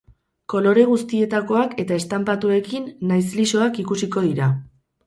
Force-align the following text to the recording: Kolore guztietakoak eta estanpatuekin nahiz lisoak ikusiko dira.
Kolore 0.53 0.85
guztietakoak 0.91 1.75
eta 1.85 1.99
estanpatuekin 2.01 2.91
nahiz 3.13 3.31
lisoak 3.43 3.83
ikusiko 3.87 4.31
dira. 4.31 4.55